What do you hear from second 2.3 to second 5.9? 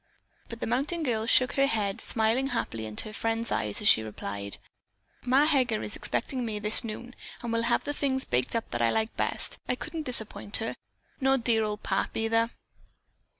happily into her friend's eyes as she replied: "Ma Heger